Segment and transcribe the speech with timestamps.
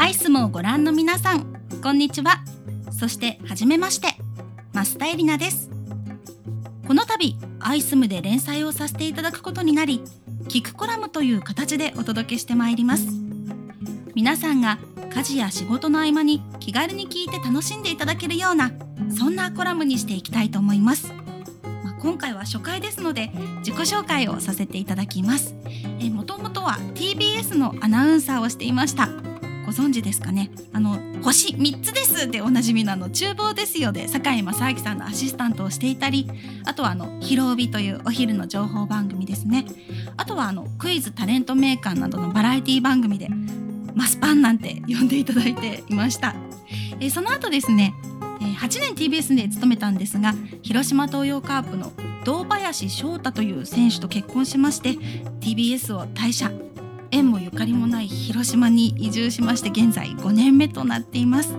[0.00, 1.44] アイスもご覧の皆さん
[1.82, 2.42] こんにちは。
[2.90, 4.08] そしてはじめまして。
[4.72, 5.68] 増田エリナです。
[6.88, 10.02] この度アイスムで連載をさせていただくことになり
[10.48, 13.08] キクコラムという形でお届けしてまいります。
[14.14, 14.78] 皆さんが
[15.14, 18.72] 家事や仕事の合間に気軽に聞いて楽しんでいただけるような
[19.14, 21.12] そんなコラムにしていきたいと思います。
[21.84, 25.54] まあ、今回は初回ですので自己紹介をさせていただきます。
[26.00, 29.29] えもともとは TBS のアナウンサーをしていました。
[29.70, 30.50] ご存知ですかね？
[30.72, 36.28] あの星3つですでおなじみのあの厨房ですよで堺正明さんのアシスタントをしていたり
[36.64, 39.64] あとはあのひろうびというお昼の情報番組ですね。
[40.16, 43.28] あとはあのクイズタレントメーカーなどのバラエティ番組で
[43.94, 46.34] マスパンなんて呼んでいただいていました。
[46.98, 47.94] えその後ですね
[48.40, 51.92] 8年 TBS で勤めたんですが広島東洋カープの
[52.24, 54.94] 堂林翔太という選手と結婚しまして
[55.40, 56.50] TBS を退社。
[57.12, 61.54] 縁もゆかりもない広島に移住しまして現在5年目となっています。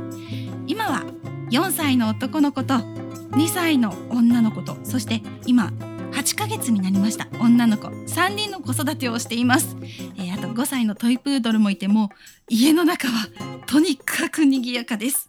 [0.68, 1.04] 今は
[1.52, 5.72] 4歳の男の子と2歳の女の子とそして今
[6.12, 7.28] 8ヶ月になりました。
[7.40, 9.76] 女の子3人の子育てをしています、
[10.18, 12.10] えー、あと5歳のトイプードルもいても
[12.48, 13.28] 家の中は
[13.66, 15.28] とにかく賑やかです、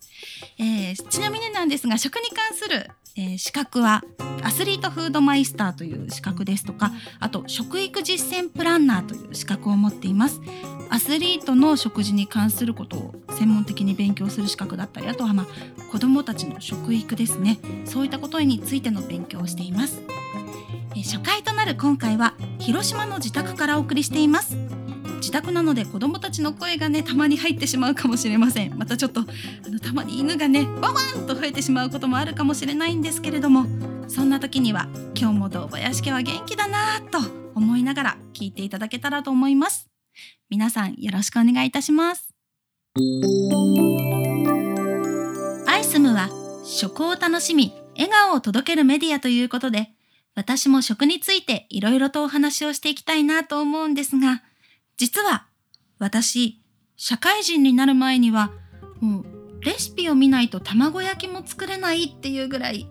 [0.59, 4.03] えー、ちなみになんですが食に関する、えー、資格は
[4.43, 10.41] アスリートフードマイスターという資格ですとかあと食育実践プランナーという資格を持っています。
[10.91, 15.47] アスリートの食事に関することを専門的に勉強する資格だったりあとはまあ
[15.91, 17.59] 子どもたちの食育ですね。
[17.87, 20.03] そういったことについての勉強をしています。
[20.95, 24.82] え初回となる今回は広島の自宅からお送りしています。
[25.23, 28.77] 自宅なので子供たちの声がねたまに入ってしまうかもしれません。
[28.77, 29.25] またちょっとあ
[29.71, 33.67] のたまに犬がねワワンと吠えてしまうこともあるかもしれないんですけれども
[34.09, 37.21] そんな時には今日も堂林家は元気だなと
[37.55, 39.89] 思いながら聞いていただけたらと思います。
[40.51, 42.35] 皆さんよろしくお願いいたします。
[45.69, 46.31] アイスムは
[46.65, 49.91] 食を楽しみ笑顔を届けるメディアということで
[50.35, 54.43] 私も食についていろいろとお話をしていきたいなと思うんですが、
[54.97, 55.47] 実は
[55.99, 56.61] 私、
[56.97, 58.53] 社会人になる前には、
[59.01, 59.25] もう
[59.61, 62.89] レシピを見ないと卵焼きも作れないっていうぐらい、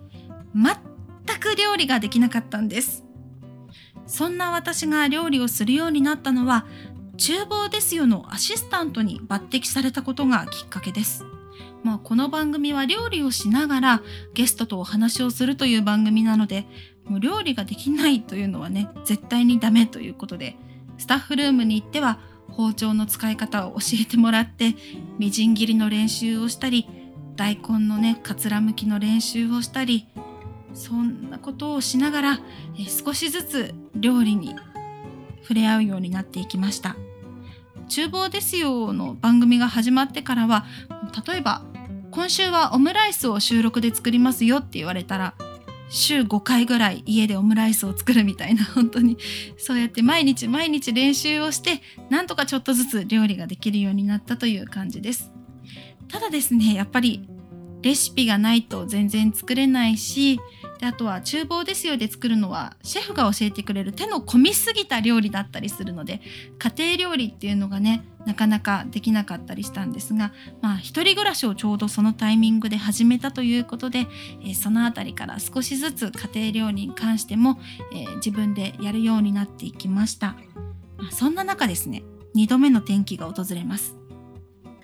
[0.56, 3.04] 全く料理ができなかったんです。
[4.08, 6.66] そんな私が料理をするようになったのは、
[7.18, 11.26] 厨房ですよのアシスタントに抜擢されたことがきっかけです。
[11.84, 14.02] まあ、この番組は料理をしながら
[14.34, 16.68] ゲストとお話をするという番組なので
[17.06, 20.58] もう料理ができないというのはね絶対にダメということで
[21.02, 24.76] スタッフルームに行っては包丁の使い方を教えてもらって
[25.18, 26.88] みじん切りの練習をしたり
[27.36, 30.08] 大根のねかつらむきの練習をしたり
[30.76, 32.40] そんなことをしながら
[32.80, 34.56] え少しずつ料理に
[35.42, 36.96] 触れ合うようになっていきました。
[37.90, 40.66] 厨房ですよの番組が始まってからは
[41.28, 41.64] 例えば
[42.12, 45.34] 今週はオムライスを収録で作りますよって言われたら
[45.92, 49.18] 週5回ぐらい家でオムライスを作るみたいな 本当に。
[49.58, 55.32] そうやって毎日毎日練習をしてなんとかちょっとずつ料理ができるようになったという感じです。
[56.08, 57.28] ただですねやっぱり
[57.82, 60.40] レシピがないと全然作れないし
[60.82, 66.22] あとは厨房ですよで作るのはシェフが教えてくれる手の込みすぎた料理だったりするので
[66.58, 74.08] 家庭料理っていうのがねなかなかできなかったりしたんですがまあ一人暮らしをちょうどそのタイミングで始めたということで、
[74.42, 77.60] えー、その辺りから少しずつ家庭料理に関しても、
[77.94, 80.36] えー、自分でやるようになっていきました、
[81.12, 82.04] そんな中ですね
[82.36, 83.96] 2度目の転機が訪れます。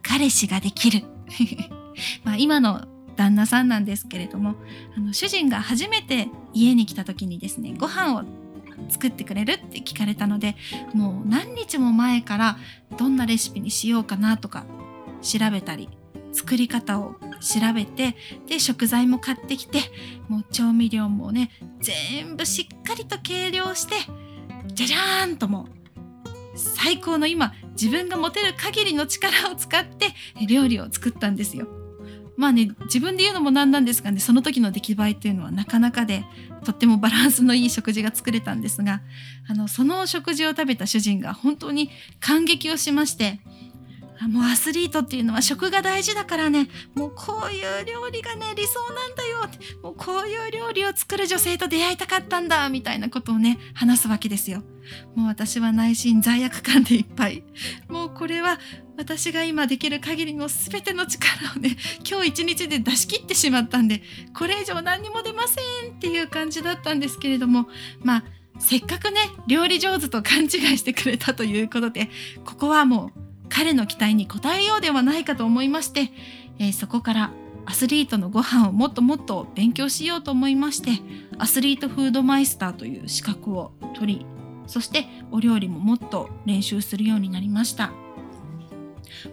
[0.01, 1.05] 彼氏ができる。
[2.23, 2.85] まあ今の
[3.17, 4.55] 旦那さんなんですけれども
[4.95, 8.23] あの主人が初めて家に来た時にですねご飯を
[8.89, 10.55] 作ってくれるって聞かれたので
[10.93, 12.57] もう何日も前から
[12.97, 14.65] どんなレシピにしようかなとか
[15.21, 15.89] 調べたり
[16.31, 18.15] 作り方を調べて
[18.47, 19.79] で食材も買ってきて
[20.27, 21.51] もう調味料もね
[21.81, 23.95] 全部しっかりと計量して
[24.67, 25.67] じゃじゃーんとも
[26.55, 30.13] 最高の今自分が持てる限りの力を使って
[30.47, 31.67] 料理を作ったんですよ。
[32.37, 34.19] まあね自分で言うのも何なんですがね。
[34.19, 36.23] その時の出来栄えというのはなかなかで
[36.63, 39.01] とってもバランスのいい食事が作れたんですが
[39.49, 41.89] あのその食事を食べた主人が本当に
[42.19, 43.39] 感激をしまして
[44.25, 49.41] もうアスリートっていうのは食が大事だからねもうこういう料理がね理想なんだよ
[49.83, 54.63] もうこういう料理を作る女性と出会いたかったんだみたいなことをね話すわけですよ。
[55.15, 57.43] もう私は内心罪悪感でいっぱい。
[57.89, 58.57] もうこれは
[58.97, 61.77] 私が今できる限りの全ての力をね
[62.09, 64.01] 今日一日で出し切ってしまったんで
[64.35, 67.67] これ以上何にも出ませんっていう感じだったんですけれども
[68.01, 68.23] まあ
[68.59, 70.49] せっかくね料理上手と勘違い
[70.79, 72.09] してくれたということで
[72.43, 76.11] ここはもう彼の期待に応えようではないかと思いまして、
[76.59, 77.31] えー、そこから
[77.65, 81.01] アスリートのご飯をもっともっと勉強しようと思いまして
[81.37, 84.25] アスリートフードマイスターという資格を取り
[84.67, 87.91] そしてお料理ももっと練習するようになりました。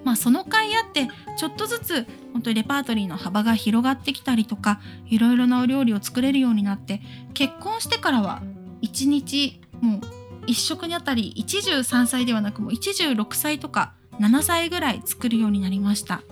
[0.04, 7.02] まあその甲斐あってちょっとずつ本当にレパートリーの幅が広がってきたりとかいろいろなお料理を作れるようになって
[7.34, 8.42] 結婚してからは
[8.82, 10.00] 1日もう
[10.46, 16.22] 1食にあたり一汁3歳ではなくもう一汁6歳とか7歳ぐらい作るようになりました。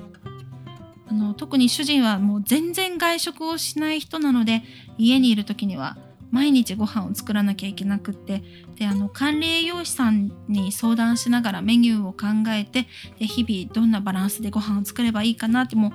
[1.09, 4.63] あの特に主人はもう全然外食をしない人なので
[4.97, 5.99] 家にいる時には
[6.31, 8.43] 毎日ご飯を作らなきゃいけなくって
[8.77, 12.87] であの管理栄養士さんに相談しながらメニューを考えて
[13.19, 15.93] で日々どんなバランスでご飯を作ればいいかなってもう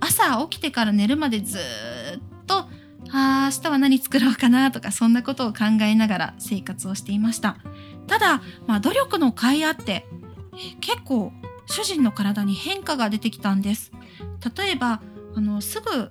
[0.00, 2.66] 朝起きてから寝るまでずっと
[3.10, 7.58] あ明日は何作ろうかなとかそんなことを考えながら生活をしていました。
[8.06, 10.06] ただ、まあ、努力の甲斐あって
[10.80, 11.32] 結構
[11.66, 13.92] 主人の体に変化が出てきたんです
[14.56, 15.00] 例えば
[15.34, 16.10] あのすぐ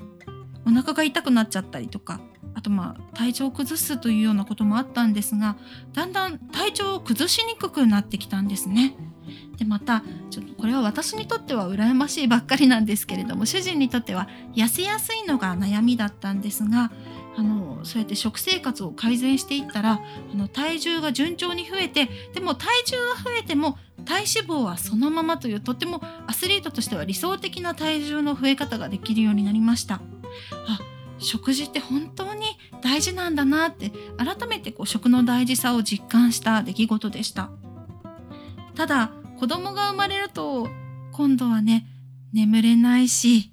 [0.66, 2.20] お腹が痛くなっちゃったりとか
[2.54, 5.58] あとまあ体調を崩すというようなこともあったんですが
[5.94, 8.96] だんだん体調を崩しにくくなってきたんですね。
[9.58, 16.92] でまたちょっとこれは私にとっては羨ましいばっかりなんですけれども主人にとっては痩せやすいのが悩みだったんですが
[17.36, 30.02] あのそうやって食生活を改善していったらあの体重が順調に増えてでも体重は増えても体脂肪はそのままというとってもアスリートとしては理想的な体重の増え方ができるようになりました。
[30.68, 30.80] あ
[31.18, 32.46] 食事って本当に
[32.82, 37.50] 大事なんだなって改めてこう食の大事さを実感した出来事でした
[38.76, 40.68] ただ子供が生まれると
[41.14, 41.86] 今度はね
[42.34, 43.52] 眠れないし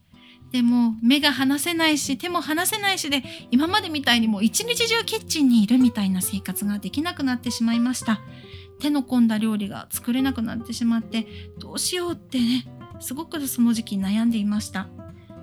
[0.50, 8.20] でも目が離せないし手も離せないしで今までみたいにもう一日中キッチンにいるみたいな生活ができなくなってしまいました
[8.82, 12.67] 手の込んだ料理が作れなくなってしまってどうしようってね
[12.99, 14.88] すごくその時期悩んでいました。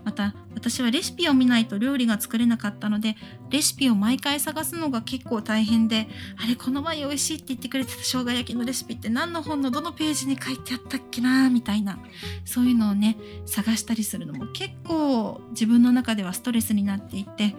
[0.06, 3.16] また私はレシピを見ないと料理が作れなかったので
[3.50, 6.08] レシピを毎回探すのが結構大変で
[6.42, 12.00] あれこの前美味しいって言ってくれてた生姜焼きのレシピって何の本のどのページに書いてあったっけなみたいな
[12.46, 17.56] そういうのをね探したりするのも結構自分の中ではストレスになっていて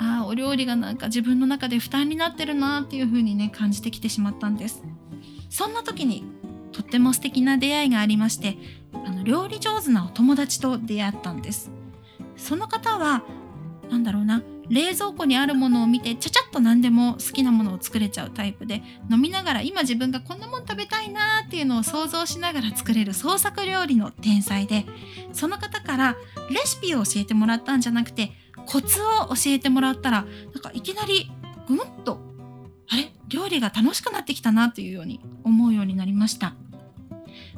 [0.00, 4.82] ああお料理がなんか自分の中で負担になってるなっていう風にね感じてきてしまったんです。
[5.50, 6.24] そんな時に
[6.72, 8.56] とっても素敵な出会いがありまして
[9.04, 11.70] あの料理上手なお友達と出会ったんです。
[12.36, 13.24] その方は
[13.90, 24.86] 何だろうな冷蔵庫にあるものを見てちゃちゃっと何でも好きなものを作れちゃうタイプで飲みながら今自分がこんなもん食べたいなーっていうのを想像しながら作れる創作料理の天才で
[25.32, 26.16] その方から
[26.50, 28.32] レシピを教えてもらったんじゃなくて
[28.66, 31.30] コツを教えてもらったらなんかいきなり
[31.68, 32.20] ぐんと
[32.88, 33.12] あれ？
[33.28, 36.54] 料理が楽しくなってきたなというように思うようになりました。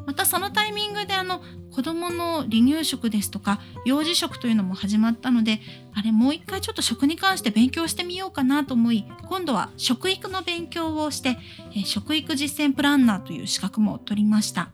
[0.05, 1.41] またそのタイミングであの
[1.71, 5.61] 子どもの離乳食ですとか幼児食というのも始まったので
[5.95, 11.39] あれもう一回ちょっと食に関して勉強してみようかなと思い今度は食育の勉強をして、
[11.75, 14.71] え食育実践プランナーという資格も取りました。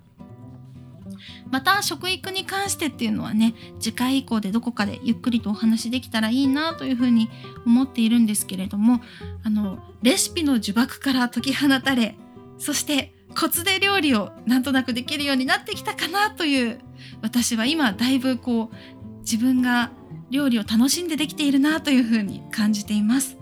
[1.51, 7.29] また食育に関してっていうのはね次回以降でどこかでゆっくりとお話できたらいいなというふうに
[7.67, 9.01] 思っているんですけれども
[9.45, 12.17] あのレシピの呪縛から解き放たれ
[12.59, 16.81] そしてコツで料理をなんとなくできるようになってきたかなという
[17.23, 19.93] 私は今だいぶこう自分が
[20.31, 23.38] 料理を楽しんでできているなというふうに感じています。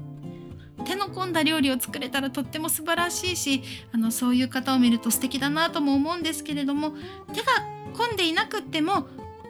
[0.84, 6.92] 手の込んだ料理を作れたらとっても素晴らしいしあのそういう方を見ると素敵だなとも思うんですけれども
[7.32, 7.46] 手が
[7.94, 9.06] 込んでいなくっても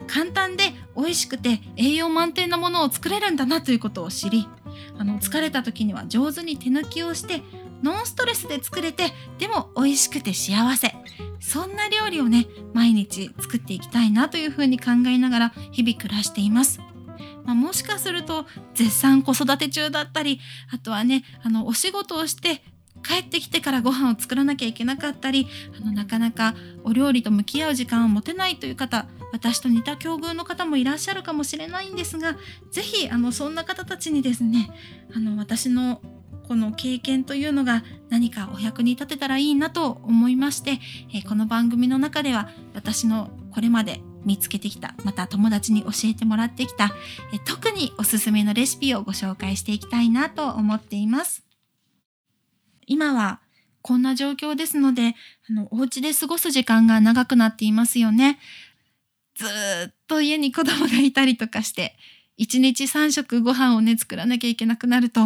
[0.07, 0.63] 簡単で
[0.95, 4.47] 美味しくて栄養満点なものを作れるんだなということを知り
[4.97, 7.41] あの疲れた時には上手に手抜きをして
[7.83, 10.95] ノンストレスで作れてでも美味しくて幸せ
[11.39, 16.79] そんな料理をね毎日作っていきたいなというふうに考えながら日々暮らしています。
[17.47, 20.39] まあ、もしかすると絶賛子育て中だったり
[20.71, 22.61] あとはねあのお仕事をして
[23.03, 25.47] 帰ってきてからご飯を作らなきゃいけなかったり
[25.81, 32.35] あのなかなかお料理と向き合う時間を持てないという方私と似た境遇の方もいらっしゃるかもしれないんですが
[32.71, 34.69] 是非そんな方たちにですね
[35.15, 36.01] あの私の
[36.47, 40.79] この経験というのが何かお役に立てたらいいなと思いまして、
[41.13, 44.93] えこの番組の中では私のこれまで見つけてきた。
[45.05, 46.91] また友達に教えてもらってきた。
[47.33, 51.43] え特におすすめのレシピをご紹介していきたいなと思っています。
[52.85, 53.39] 今は
[53.81, 55.15] こんな状況ですので
[55.49, 58.37] あのお家で過ごす時間が長くなっていますよね。
[59.35, 61.95] ずっと家に子供がいたりとかして
[62.39, 65.21] 1日3食ご飯をね作らなきゃいけなくなると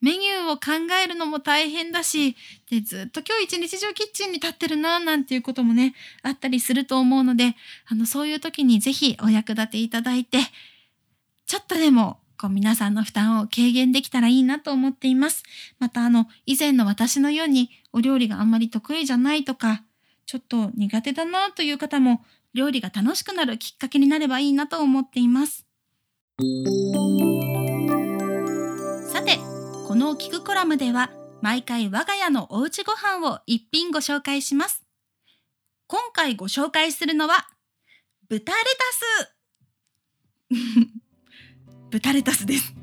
[0.00, 2.36] メニューを考えるのも大変だし
[2.70, 7.56] でずっと今日一日中キッチンに立ってるななんていうこともねあったりすると思うので
[7.90, 10.38] あのそういう時に是非お役立ていただいて
[11.46, 15.42] ちょっとでもこう皆さんの負担を軽減できたらいいなと思っています。
[15.78, 19.82] またあの以前の私のようにお料理があんまり得意じゃないとか
[20.24, 22.24] ちょっと苦手だなという方も
[22.54, 25.66] 料理が楽しくなるきっかけになればいいなと思っています。
[26.40, 26.46] さ
[29.22, 29.36] て、
[29.86, 31.10] この聞くコラムでは
[31.42, 34.82] 毎回我が家のおうちご飯を一品ご紹介します。
[35.86, 37.46] 今回ご紹介するのは
[38.28, 38.58] 豚レ
[40.48, 40.58] タス
[41.90, 42.74] 豚レタスです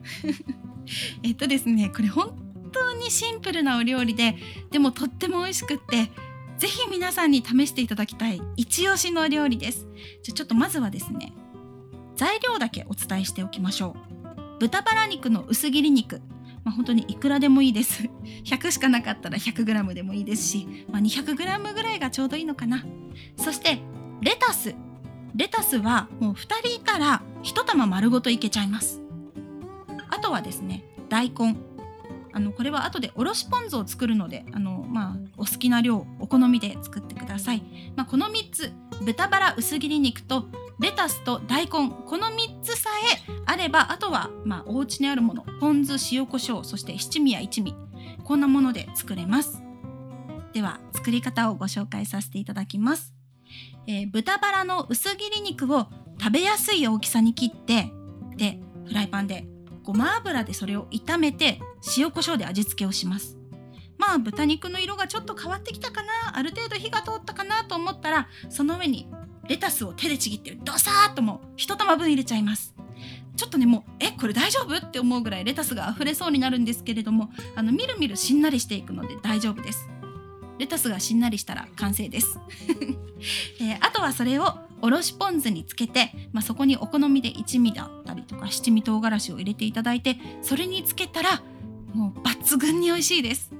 [1.23, 4.37] えっとですね、これ本当にシンプルなお料理で、
[4.69, 6.11] でもとっても美味しくって、
[6.59, 9.87] ぜひ皆さんに試していただきたい一押しの料理です。
[10.21, 11.33] じゃちょっとまずはですね、
[12.17, 13.95] 材料だけお伝えしておきましょ
[14.57, 14.59] う。
[14.59, 16.19] 豚バラ肉の薄切り肉。
[16.63, 18.09] まあ、本当にいくらでもいいです。
[18.43, 22.83] 100しかなかったら 100g でもいいですし、まあ、200g ぐらいがちょうどいいのかな。
[23.37, 23.79] そして
[24.21, 24.75] レタス。
[25.35, 29.01] レタスはもう2人いたら1玉丸ごといけちゃいます。
[30.09, 31.55] あとはですね、大根。
[32.33, 37.63] あのこれは後でおろしポン酢を作るのであの、まあ、お好きな量お好みで作ってください、
[37.95, 38.71] まあ、この3つ
[39.03, 40.45] 豚バラ薄切り肉と
[40.79, 42.89] レタスと大根この3つさ
[43.27, 47.75] えあればあとはまあお家にあるものポン酢塩コショウそして七味や一味
[48.23, 49.63] こんなもので作れます。
[50.53, 53.13] では作り方をご紹介させていただきます、
[53.85, 55.87] えー、豚バラの薄切り肉を
[56.19, 57.91] 食べやすい大きさに切って
[58.37, 59.45] でフライパンで
[59.83, 61.59] ごま油でそれを炒めて
[61.97, 63.37] 塩コショウで味付けをします。
[63.97, 69.07] まあ豚肉の色がちょっと変わってきたかなある程度火が通ったかなと思ったらその上に
[69.47, 72.73] レタスを手でちぎってドサーッともう一玉分入れちゃいます。
[73.35, 74.75] ちょっとねもうえこれ大丈夫？
[74.75, 79.87] って思うぐらいレタスが溢れそうになるんですけれどもあのみるみるしんなりしていくので大丈夫です。
[80.57, 82.39] レタスがしんなりしたら完成です、
[83.61, 91.43] えー、あとはそれをおろしポン酢につけて、まあ、そこにお好みで一味だったりとか七味唐辛子を入れていただいてそれにつけたら
[91.93, 93.51] もう抜群に美味しいです。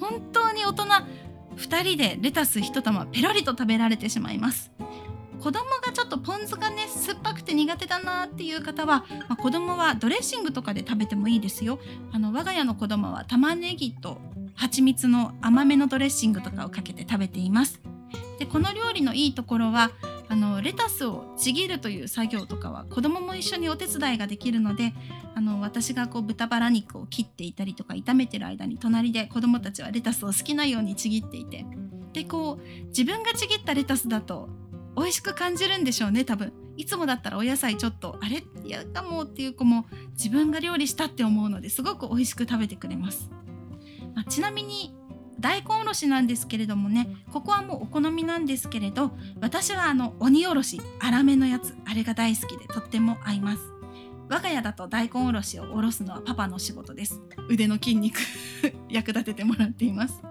[0.00, 0.84] 本当に大人
[1.56, 4.70] 2人でレタス1玉ペロリと食べられてしまいます。
[5.40, 11.78] 子供がちょっとポン酢がね酸っぱくて苦手だなっていう方は、まあ、子供はドレッシングとかで食べてもいいですよ。
[12.12, 14.18] あの我が家の子供は玉ねぎと
[14.54, 17.80] 蜂蜜の甘めのドレッシングとかをかけて食べています。
[18.38, 19.90] でこの料理のいいところは
[20.28, 24.92] あのレタスをちぎるという作業とかは子供も一緒にお手伝いができるので
[25.34, 31.64] あの私がこう豚バラ肉を切っていたりとか炒めてる間に隣で子供たちはレタスを好きなようにちぎっていて
[32.12, 34.48] でこう自分がちぎったレタスだと
[34.98, 36.52] 美味しく感じるんでしょうね多分。
[36.76, 38.42] いつもだったらお野菜ちょっとあれ？
[38.64, 43.30] 嫌かもっていう子も自分が料理したって思うのですごく美味しく食べてくれます、
[44.14, 44.94] まあ、ちなみに
[45.40, 53.72] 大根おろしなんですけれどもねここはもうお好みなんですけれど私はあの鬼おろし粗めのやつあれが大好きでとっても合います。
[54.30, 57.20] 我が家だと大根おろしをおろすのはパパの仕事です。
[57.48, 58.20] 腕の筋肉
[58.90, 60.22] 役立ててもらっています。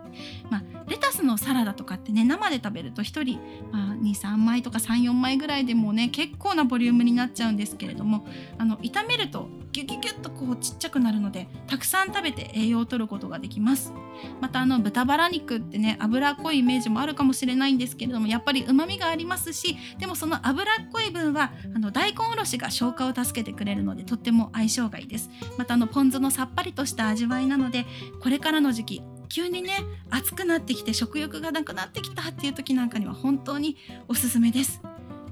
[0.50, 3.40] まあ、レタスのサラダとかってね生で食べると1人、
[3.72, 8.26] まあ、23枚とか34枚ぐらいでもね結構なボリュームになっちゃうんですけれども
[8.58, 13.94] あの炒めるとギュギュギュッとこうちっちゃくなるのでたくさん食べて栄養を取ることができます。
[14.42, 25.30] またあの豚バラ肉ってね脂っこいイメージもあるかもしれないんですけれどもやっぱり旨味がありますしでもその脂っこい分はあの大根おろしが消化を助けてくれるのでとっても相性がいいです。
[25.58, 27.86] またあのポン酢のさっぱりとした味わいなので
[28.20, 34.82] これからの時期急にね暑くなってきて食欲がなくなってきたっていう時なんかには本当におすすめです。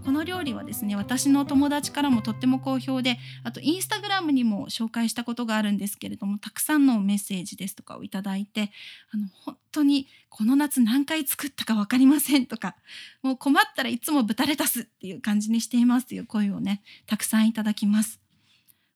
[0.06, 8.72] この料理はですね私の友達からもとっても好評であとインスタグラムにも紹介したことがあるんですけれどもたくさんのメッセージですとかをいただいて
[9.12, 12.76] あの本当にこの夏何回作ったか分かりませんとか
[13.24, 18.20] もう困ったらいつも豚レタスっていう感じにしていますという声をねたくさんいただきます。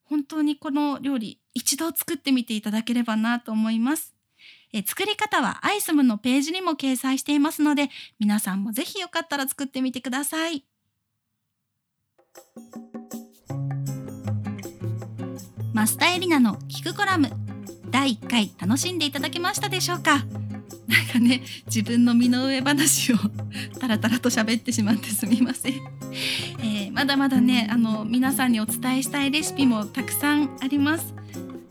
[0.04, 4.19] 本当にこの料理一度作ってみていただければなと思います。
[4.72, 10.64] え作り方はアイスムのページにも掲載していますので皆さんもぜひよかったら作ってみてください。
[15.74, 17.30] マスタエリナの聞くコラム
[17.90, 20.18] 第1回楽しんでいただけましたでしょうか？
[20.88, 23.18] なんかね自分の身の上話を
[23.80, 25.74] タラタラと喋ってしまってすみません、
[26.60, 31.14] えー、まだまだねあの皆さんにお伝えしたいレシピもたくさんあります。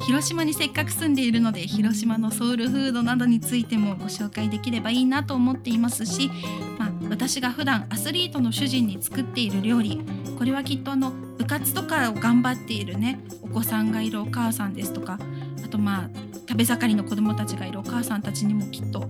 [0.06, 6.30] 広島にせっかく住んでいるので広島のソウルフードなどについてもご紹介できればいいなと思っていますし、
[6.78, 10.00] まあ、私が普段アスリートの主人に作っている料理
[10.38, 15.18] これはきっとあの部活とかを頑張っているねお子さんがいるお母さんですとか
[15.64, 19.06] あとまあ食べ盛りの子どもたちがいるお母さんたちにもきっと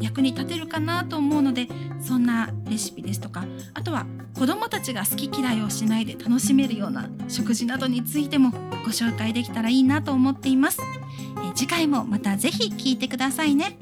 [0.00, 1.68] 役に立てるかなと思うので
[2.00, 3.44] そんなレシピですとか
[3.74, 10.80] あとは子どもたちが好き嫌いをしないで楽しめるような食事などについてもご紹介できたらいいなと思っています。
[11.46, 13.76] え次回もまた是非聞いてくださいね。